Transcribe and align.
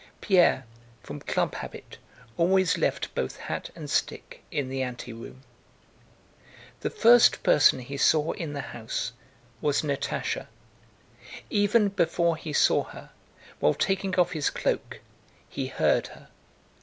Pierre, 0.19 0.65
from 1.03 1.19
club 1.19 1.53
habit, 1.53 1.99
always 2.35 2.75
left 2.75 3.13
both 3.13 3.37
hat 3.37 3.69
and 3.75 3.87
stick 3.87 4.41
in 4.49 4.67
the 4.67 4.81
anteroom. 4.81 5.43
The 6.79 6.89
first 6.89 7.43
person 7.43 7.77
he 7.77 7.97
saw 7.97 8.31
in 8.31 8.53
the 8.53 8.61
house 8.73 9.11
was 9.61 9.83
Natásha. 9.83 10.47
Even 11.51 11.89
before 11.89 12.35
he 12.35 12.51
saw 12.51 12.85
her, 12.85 13.11
while 13.59 13.75
taking 13.75 14.15
off 14.15 14.31
his 14.31 14.49
cloak, 14.49 15.01
he 15.47 15.67
heard 15.67 16.07
her. 16.07 16.29